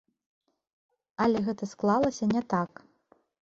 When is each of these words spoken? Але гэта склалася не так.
Але 1.27 1.37
гэта 1.49 1.63
склалася 1.75 2.25
не 2.35 2.43
так. 2.57 2.71